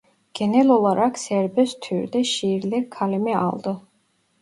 Genel 0.33 0.69
olarak 0.69 1.19
serbest 1.19 1.81
türde 1.81 2.23
şiirler 2.23 2.89
kaleme 2.89 3.35
aldı. 3.35 3.81